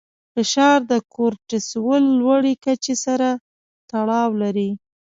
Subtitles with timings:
[0.33, 3.29] فشار د کورټیسول لوړې کچې سره
[3.89, 4.69] تړاو لري.